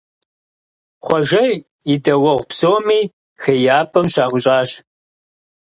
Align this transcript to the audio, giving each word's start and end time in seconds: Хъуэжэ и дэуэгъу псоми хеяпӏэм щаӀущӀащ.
Хъуэжэ 1.05 1.45
и 1.93 1.95
дэуэгъу 2.03 2.45
псоми 2.49 3.01
хеяпӏэм 3.41 4.07
щаӀущӀащ. 4.13 4.69